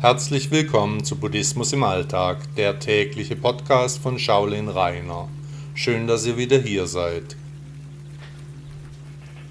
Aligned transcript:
Herzlich 0.00 0.52
willkommen 0.52 1.02
zu 1.02 1.16
Buddhismus 1.16 1.72
im 1.72 1.82
Alltag, 1.82 2.38
der 2.54 2.78
tägliche 2.78 3.34
Podcast 3.34 4.00
von 4.00 4.16
Shaolin 4.16 4.68
Rainer. 4.68 5.28
Schön, 5.74 6.06
dass 6.06 6.24
ihr 6.24 6.36
wieder 6.36 6.60
hier 6.60 6.86
seid. 6.86 7.34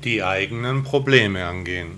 Die 0.06 0.24
eigenen 0.24 0.86
Probleme 0.86 1.46
angehen. 1.46 1.98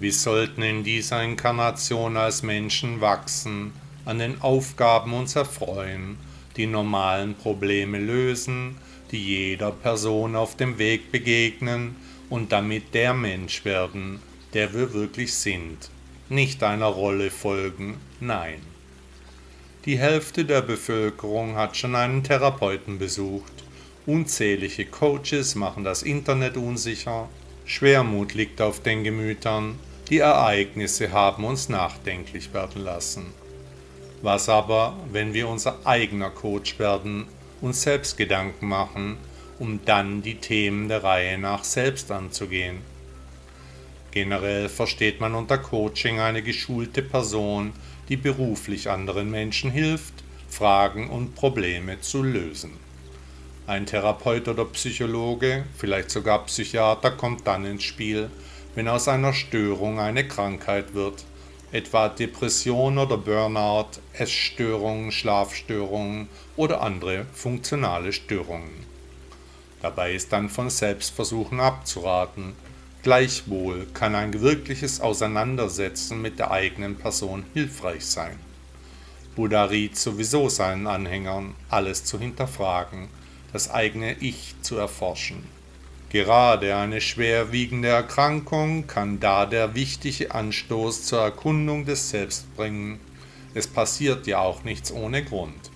Wir 0.00 0.14
sollten 0.14 0.62
in 0.62 0.82
dieser 0.82 1.22
Inkarnation 1.22 2.16
als 2.16 2.42
Menschen 2.42 3.02
wachsen, 3.02 3.72
an 4.06 4.18
den 4.18 4.40
Aufgaben 4.40 5.12
uns 5.12 5.36
erfreuen, 5.36 6.16
die 6.56 6.66
normalen 6.66 7.34
Probleme 7.34 7.98
lösen, 7.98 8.76
die 9.10 9.22
jeder 9.22 9.72
Person 9.72 10.34
auf 10.34 10.56
dem 10.56 10.78
Weg 10.78 11.12
begegnen 11.12 11.96
und 12.30 12.50
damit 12.50 12.94
der 12.94 13.12
Mensch 13.12 13.66
werden, 13.66 14.20
der 14.54 14.72
wir 14.72 14.94
wirklich 14.94 15.34
sind 15.34 15.90
nicht 16.28 16.62
einer 16.62 16.86
Rolle 16.86 17.30
folgen, 17.30 17.98
nein. 18.20 18.60
Die 19.84 19.98
Hälfte 19.98 20.44
der 20.44 20.62
Bevölkerung 20.62 21.56
hat 21.56 21.76
schon 21.76 21.94
einen 21.94 22.22
Therapeuten 22.22 22.98
besucht, 22.98 23.52
unzählige 24.06 24.84
Coaches 24.86 25.54
machen 25.54 25.84
das 25.84 26.02
Internet 26.02 26.56
unsicher, 26.56 27.28
Schwermut 27.64 28.34
liegt 28.34 28.60
auf 28.60 28.80
den 28.80 29.04
Gemütern, 29.04 29.78
die 30.10 30.18
Ereignisse 30.18 31.12
haben 31.12 31.44
uns 31.44 31.68
nachdenklich 31.68 32.52
werden 32.54 32.82
lassen. 32.82 33.26
Was 34.22 34.48
aber, 34.48 34.96
wenn 35.12 35.34
wir 35.34 35.48
unser 35.48 35.86
eigener 35.86 36.30
Coach 36.30 36.78
werden, 36.78 37.26
uns 37.60 37.82
selbst 37.82 38.16
Gedanken 38.16 38.68
machen, 38.68 39.16
um 39.58 39.80
dann 39.84 40.22
die 40.22 40.36
Themen 40.36 40.88
der 40.88 41.04
Reihe 41.04 41.38
nach 41.38 41.62
selbst 41.62 42.10
anzugehen? 42.10 42.78
Generell 44.18 44.68
versteht 44.68 45.20
man 45.20 45.36
unter 45.36 45.58
Coaching 45.58 46.18
eine 46.18 46.42
geschulte 46.42 47.02
Person, 47.02 47.72
die 48.08 48.16
beruflich 48.16 48.90
anderen 48.90 49.30
Menschen 49.30 49.70
hilft, 49.70 50.12
Fragen 50.50 51.08
und 51.08 51.36
Probleme 51.36 52.00
zu 52.00 52.24
lösen. 52.24 52.72
Ein 53.68 53.86
Therapeut 53.86 54.48
oder 54.48 54.64
Psychologe, 54.64 55.66
vielleicht 55.76 56.10
sogar 56.10 56.44
Psychiater 56.46 57.12
kommt 57.12 57.46
dann 57.46 57.64
ins 57.64 57.84
Spiel, 57.84 58.28
wenn 58.74 58.88
aus 58.88 59.06
einer 59.06 59.32
Störung 59.32 60.00
eine 60.00 60.26
Krankheit 60.26 60.94
wird, 60.94 61.24
etwa 61.70 62.08
Depression 62.08 62.98
oder 62.98 63.18
Burnout, 63.18 64.00
Essstörungen, 64.14 65.12
Schlafstörungen 65.12 66.28
oder 66.56 66.80
andere 66.80 67.24
funktionale 67.32 68.12
Störungen. 68.12 68.84
Dabei 69.80 70.14
ist 70.14 70.32
dann 70.32 70.48
von 70.48 70.70
Selbstversuchen 70.70 71.60
abzuraten, 71.60 72.54
Gleichwohl 73.08 73.86
kann 73.94 74.14
ein 74.14 74.38
wirkliches 74.42 75.00
Auseinandersetzen 75.00 76.20
mit 76.20 76.38
der 76.38 76.50
eigenen 76.50 76.96
Person 76.96 77.42
hilfreich 77.54 78.04
sein. 78.04 78.38
Buddha 79.34 79.64
riet 79.64 79.96
sowieso 79.96 80.50
seinen 80.50 80.86
Anhängern, 80.86 81.54
alles 81.70 82.04
zu 82.04 82.18
hinterfragen, 82.18 83.08
das 83.50 83.70
eigene 83.70 84.12
Ich 84.20 84.56
zu 84.60 84.76
erforschen. 84.76 85.42
Gerade 86.10 86.76
eine 86.76 87.00
schwerwiegende 87.00 87.88
Erkrankung 87.88 88.86
kann 88.86 89.20
da 89.20 89.46
der 89.46 89.74
wichtige 89.74 90.34
Anstoß 90.34 91.04
zur 91.04 91.22
Erkundung 91.22 91.86
des 91.86 92.10
Selbst 92.10 92.54
bringen. 92.56 93.00
Es 93.54 93.66
passiert 93.66 94.26
ja 94.26 94.40
auch 94.40 94.64
nichts 94.64 94.92
ohne 94.92 95.24
Grund. 95.24 95.70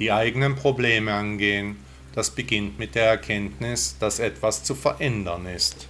Die 0.00 0.10
eigenen 0.10 0.56
Probleme 0.56 1.14
angehen, 1.14 1.76
das 2.12 2.30
beginnt 2.30 2.76
mit 2.76 2.96
der 2.96 3.04
Erkenntnis, 3.04 3.94
dass 4.00 4.18
etwas 4.18 4.64
zu 4.64 4.74
verändern 4.74 5.46
ist. 5.46 5.86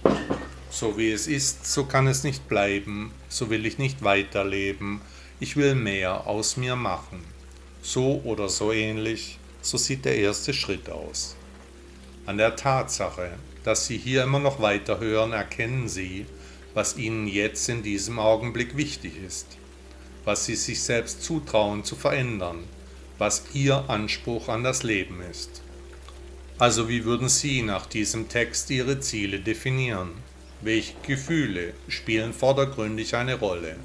So 0.71 0.97
wie 0.97 1.11
es 1.11 1.27
ist, 1.27 1.65
so 1.65 1.83
kann 1.83 2.07
es 2.07 2.23
nicht 2.23 2.47
bleiben, 2.47 3.11
so 3.27 3.49
will 3.49 3.65
ich 3.65 3.77
nicht 3.77 4.03
weiterleben, 4.03 5.01
ich 5.41 5.57
will 5.57 5.75
mehr 5.75 6.27
aus 6.27 6.55
mir 6.55 6.77
machen. 6.77 7.25
So 7.81 8.21
oder 8.23 8.47
so 8.47 8.71
ähnlich, 8.71 9.37
so 9.61 9.77
sieht 9.77 10.05
der 10.05 10.15
erste 10.15 10.53
Schritt 10.53 10.89
aus. 10.89 11.35
An 12.25 12.37
der 12.37 12.55
Tatsache, 12.55 13.33
dass 13.65 13.85
Sie 13.85 13.97
hier 13.97 14.23
immer 14.23 14.39
noch 14.39 14.61
weiterhören, 14.61 15.33
erkennen 15.33 15.89
Sie, 15.89 16.25
was 16.73 16.95
Ihnen 16.95 17.27
jetzt 17.27 17.67
in 17.67 17.83
diesem 17.83 18.17
Augenblick 18.17 18.77
wichtig 18.77 19.21
ist, 19.21 19.57
was 20.23 20.45
Sie 20.45 20.55
sich 20.55 20.81
selbst 20.81 21.21
zutrauen 21.21 21.83
zu 21.83 21.97
verändern, 21.97 22.63
was 23.17 23.43
Ihr 23.53 23.89
Anspruch 23.89 24.47
an 24.47 24.63
das 24.63 24.83
Leben 24.83 25.21
ist. 25.29 25.61
Also 26.59 26.87
wie 26.87 27.03
würden 27.03 27.27
Sie 27.27 27.61
nach 27.61 27.87
diesem 27.87 28.29
Text 28.29 28.69
Ihre 28.69 29.01
Ziele 29.01 29.41
definieren? 29.41 30.30
Welche 30.63 30.93
Gefühle 31.01 31.73
spielen 31.87 32.33
vordergründig 32.33 33.15
eine 33.15 33.39
Rolle? 33.39 33.77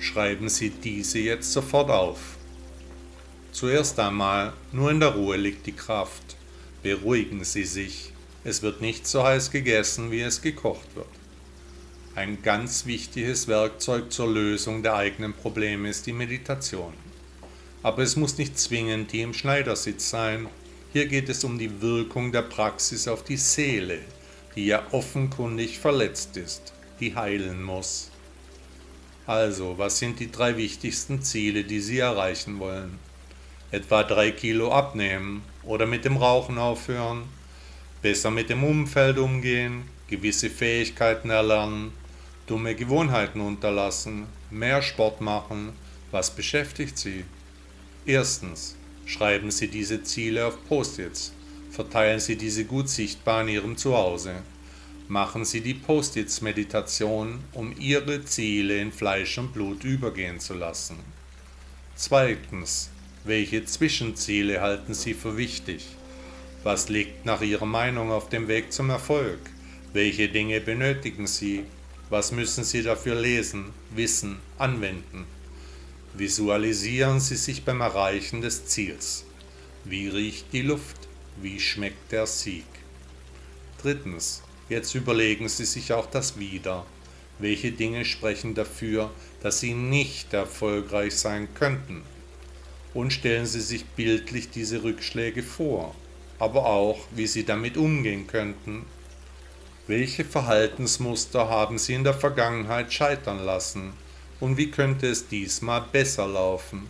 Schreiben 0.00 0.48
Sie 0.48 0.70
diese 0.70 1.20
jetzt 1.20 1.52
sofort 1.52 1.88
auf. 1.88 2.18
Zuerst 3.52 3.96
einmal, 4.00 4.52
nur 4.72 4.90
in 4.90 4.98
der 4.98 5.10
Ruhe 5.10 5.36
liegt 5.36 5.66
die 5.66 5.72
Kraft. 5.72 6.36
Beruhigen 6.82 7.44
Sie 7.44 7.62
sich. 7.62 8.12
Es 8.42 8.60
wird 8.62 8.80
nicht 8.80 9.06
so 9.06 9.22
heiß 9.22 9.52
gegessen, 9.52 10.10
wie 10.10 10.22
es 10.22 10.42
gekocht 10.42 10.96
wird. 10.96 11.06
Ein 12.16 12.42
ganz 12.42 12.86
wichtiges 12.86 13.46
Werkzeug 13.46 14.10
zur 14.10 14.32
Lösung 14.32 14.82
der 14.82 14.96
eigenen 14.96 15.32
Probleme 15.32 15.88
ist 15.88 16.06
die 16.06 16.12
Meditation. 16.12 16.94
Aber 17.84 18.02
es 18.02 18.16
muss 18.16 18.36
nicht 18.36 18.58
zwingend 18.58 19.12
die 19.12 19.20
im 19.20 19.32
Schneidersitz 19.32 20.10
sein. 20.10 20.48
Hier 20.92 21.06
geht 21.06 21.28
es 21.28 21.44
um 21.44 21.56
die 21.56 21.80
Wirkung 21.80 22.32
der 22.32 22.42
Praxis 22.42 23.06
auf 23.06 23.22
die 23.22 23.36
Seele, 23.36 24.00
die 24.54 24.66
ja 24.66 24.82
offenkundig 24.90 25.78
verletzt 25.78 26.36
ist, 26.36 26.72
die 26.98 27.14
heilen 27.14 27.62
muss. 27.62 28.10
Also, 29.26 29.78
was 29.78 29.98
sind 29.98 30.18
die 30.18 30.32
drei 30.32 30.56
wichtigsten 30.56 31.22
Ziele, 31.22 31.64
die 31.64 31.80
Sie 31.80 31.98
erreichen 31.98 32.58
wollen? 32.58 32.98
Etwa 33.70 34.02
drei 34.02 34.32
Kilo 34.32 34.72
abnehmen 34.72 35.42
oder 35.62 35.86
mit 35.86 36.04
dem 36.04 36.16
Rauchen 36.16 36.58
aufhören, 36.58 37.22
besser 38.02 38.30
mit 38.30 38.50
dem 38.50 38.64
Umfeld 38.64 39.18
umgehen, 39.18 39.84
gewisse 40.08 40.50
Fähigkeiten 40.50 41.30
erlernen, 41.30 41.92
dumme 42.46 42.74
Gewohnheiten 42.74 43.40
unterlassen, 43.40 44.26
mehr 44.50 44.82
Sport 44.82 45.20
machen. 45.20 45.72
Was 46.10 46.34
beschäftigt 46.34 46.98
Sie? 46.98 47.24
Erstens, 48.04 48.74
schreiben 49.06 49.52
Sie 49.52 49.68
diese 49.68 50.02
Ziele 50.02 50.46
auf 50.46 50.58
Post-its 50.66 51.32
Verteilen 51.80 52.20
Sie 52.20 52.36
diese 52.36 52.66
gut 52.66 52.90
sichtbar 52.90 53.40
in 53.40 53.48
Ihrem 53.48 53.74
Zuhause. 53.74 54.34
Machen 55.08 55.46
Sie 55.46 55.62
die 55.62 55.72
Post-its-Meditation, 55.72 57.38
um 57.54 57.74
Ihre 57.78 58.22
Ziele 58.26 58.76
in 58.76 58.92
Fleisch 58.92 59.38
und 59.38 59.54
Blut 59.54 59.82
übergehen 59.84 60.40
zu 60.40 60.52
lassen. 60.52 60.96
Zweitens. 61.96 62.90
Welche 63.24 63.64
Zwischenziele 63.64 64.60
halten 64.60 64.92
Sie 64.92 65.14
für 65.14 65.38
wichtig? 65.38 65.86
Was 66.64 66.90
liegt 66.90 67.24
nach 67.24 67.40
Ihrer 67.40 67.64
Meinung 67.64 68.10
auf 68.10 68.28
dem 68.28 68.46
Weg 68.46 68.74
zum 68.74 68.90
Erfolg? 68.90 69.40
Welche 69.94 70.28
Dinge 70.28 70.60
benötigen 70.60 71.26
Sie? 71.26 71.64
Was 72.10 72.30
müssen 72.30 72.62
Sie 72.62 72.82
dafür 72.82 73.14
lesen, 73.14 73.70
wissen, 73.88 74.36
anwenden? 74.58 75.24
Visualisieren 76.12 77.20
Sie 77.20 77.36
sich 77.36 77.64
beim 77.64 77.80
Erreichen 77.80 78.42
des 78.42 78.66
Ziels. 78.66 79.24
Wie 79.86 80.08
riecht 80.08 80.52
die 80.52 80.60
Luft? 80.60 81.09
Wie 81.42 81.58
schmeckt 81.58 82.12
der 82.12 82.26
Sieg? 82.26 82.66
Drittens, 83.80 84.42
jetzt 84.68 84.94
überlegen 84.94 85.48
Sie 85.48 85.64
sich 85.64 85.94
auch 85.94 86.04
das 86.04 86.38
wieder. 86.38 86.84
Welche 87.38 87.72
Dinge 87.72 88.04
sprechen 88.04 88.54
dafür, 88.54 89.10
dass 89.42 89.60
Sie 89.60 89.72
nicht 89.72 90.34
erfolgreich 90.34 91.16
sein 91.16 91.48
könnten? 91.54 92.02
Und 92.92 93.14
stellen 93.14 93.46
Sie 93.46 93.62
sich 93.62 93.86
bildlich 93.86 94.50
diese 94.50 94.82
Rückschläge 94.82 95.42
vor, 95.42 95.94
aber 96.38 96.66
auch, 96.66 96.98
wie 97.12 97.26
Sie 97.26 97.44
damit 97.44 97.78
umgehen 97.78 98.26
könnten. 98.26 98.84
Welche 99.86 100.26
Verhaltensmuster 100.26 101.48
haben 101.48 101.78
Sie 101.78 101.94
in 101.94 102.04
der 102.04 102.12
Vergangenheit 102.12 102.92
scheitern 102.92 103.42
lassen 103.42 103.94
und 104.40 104.58
wie 104.58 104.70
könnte 104.70 105.06
es 105.06 105.26
diesmal 105.26 105.86
besser 105.90 106.26
laufen? 106.26 106.86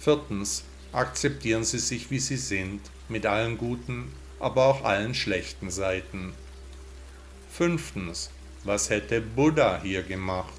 Viertens, 0.00 0.64
akzeptieren 0.92 1.64
Sie 1.64 1.78
sich, 1.78 2.10
wie 2.10 2.18
Sie 2.18 2.36
sind 2.36 2.80
mit 3.08 3.26
allen 3.26 3.58
guten, 3.58 4.12
aber 4.40 4.66
auch 4.66 4.84
allen 4.84 5.14
schlechten 5.14 5.70
Seiten. 5.70 6.32
Fünftens, 7.50 8.30
was 8.64 8.90
hätte 8.90 9.20
Buddha 9.20 9.80
hier 9.82 10.02
gemacht? 10.02 10.52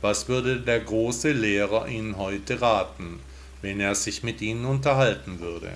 Was 0.00 0.28
würde 0.28 0.60
der 0.60 0.80
große 0.80 1.32
Lehrer 1.32 1.88
Ihnen 1.88 2.16
heute 2.16 2.60
raten, 2.60 3.20
wenn 3.62 3.80
er 3.80 3.94
sich 3.94 4.22
mit 4.22 4.40
Ihnen 4.40 4.64
unterhalten 4.64 5.40
würde? 5.40 5.72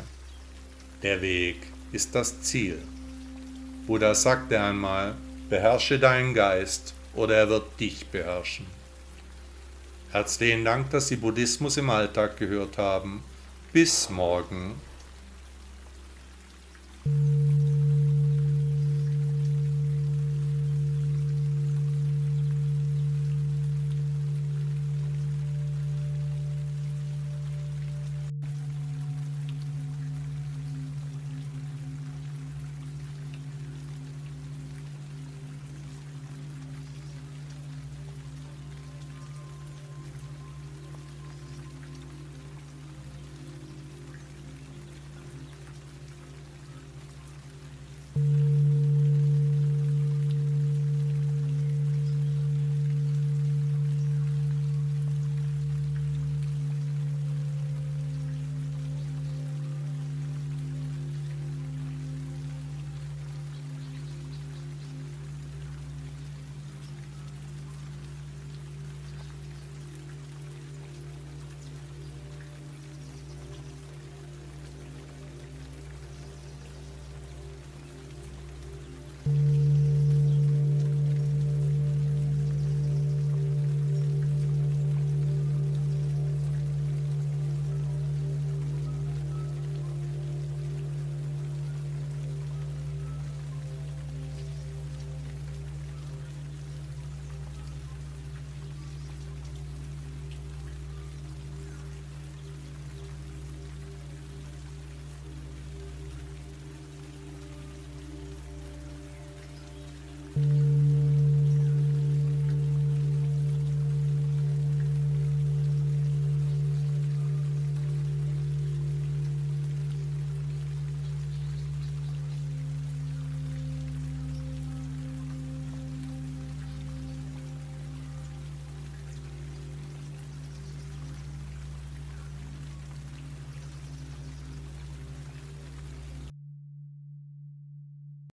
Der 1.03 1.23
Weg 1.23 1.57
ist 1.93 2.15
das 2.15 2.43
Ziel. 2.43 2.79
Buddha 3.87 4.15
sagte 4.15 4.61
einmal, 4.61 5.15
beherrsche 5.49 5.99
deinen 5.99 6.35
Geist 6.35 6.95
oder 7.15 7.37
er 7.37 7.49
wird 7.49 7.81
dich 7.81 8.07
beherrschen. 8.07 8.67
Herzlichen 10.13 10.65
Dank, 10.65 10.91
dass 10.91 11.09
Sie 11.09 11.17
Buddhismus 11.17 11.77
im 11.77 11.89
Alltag 11.89 12.37
gehört 12.37 12.79
haben. 12.79 13.23
Bis 13.72 14.11
morgen. 14.11 14.75